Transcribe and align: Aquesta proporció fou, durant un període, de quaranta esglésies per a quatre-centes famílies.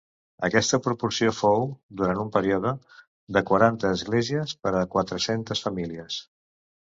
Aquesta 0.45 0.77
proporció 0.85 1.33
fou, 1.39 1.67
durant 2.01 2.21
un 2.23 2.31
període, 2.37 2.71
de 3.37 3.43
quaranta 3.51 3.93
esglésies 3.99 4.57
per 4.65 4.75
a 4.81 4.83
quatre-centes 4.97 5.63
famílies. 5.69 6.19